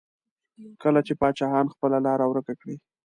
[0.83, 2.75] کله چې پاچاهان خپله لاره ورکه کړي.